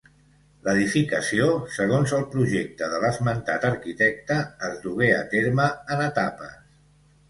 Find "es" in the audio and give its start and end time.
4.73-4.85